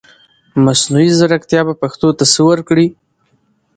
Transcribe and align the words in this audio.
مصنوعي 0.65 1.09
ځرکتيا 1.19 1.61
به 1.67 1.73
پښتو 1.81 2.07
ته 2.17 2.25
سه 2.33 2.41
ورکړٸ 2.49 2.77